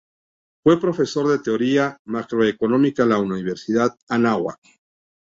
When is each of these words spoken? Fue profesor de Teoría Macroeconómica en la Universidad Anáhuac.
Fue 0.63 0.79
profesor 0.81 1.27
de 1.27 1.37
Teoría 1.37 1.95
Macroeconómica 2.07 3.03
en 3.03 3.09
la 3.09 3.19
Universidad 3.19 3.95
Anáhuac. 4.09 4.59